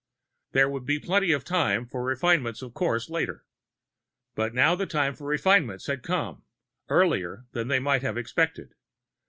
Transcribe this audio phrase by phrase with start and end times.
[0.53, 3.45] There would be plenty of time for refinements of course later.
[4.33, 6.41] But now the time for refinements had come,
[6.89, 8.73] earlier than they might have expected.